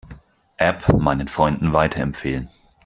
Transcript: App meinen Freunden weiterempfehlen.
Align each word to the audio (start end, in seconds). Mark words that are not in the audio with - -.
App 0.57 0.91
meinen 0.97 1.27
Freunden 1.27 1.73
weiterempfehlen. 1.73 2.49